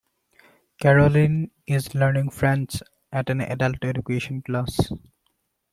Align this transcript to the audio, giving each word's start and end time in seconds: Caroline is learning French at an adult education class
Caroline 0.79 1.51
is 1.67 1.93
learning 1.93 2.31
French 2.31 2.81
at 3.11 3.29
an 3.29 3.39
adult 3.39 3.85
education 3.85 4.41
class 4.41 4.91